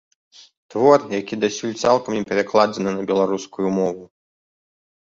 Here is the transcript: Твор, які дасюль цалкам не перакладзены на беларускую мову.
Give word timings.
Твор, 0.73 0.99
які 1.19 1.39
дасюль 1.43 1.77
цалкам 1.83 2.11
не 2.21 2.25
перакладзены 2.33 2.97
на 2.99 3.07
беларускую 3.15 3.67
мову. 3.81 4.03